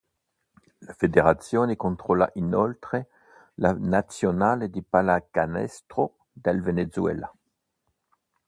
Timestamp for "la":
0.81-0.95, 3.57-3.71